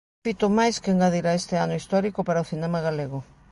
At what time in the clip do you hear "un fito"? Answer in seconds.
0.17-0.47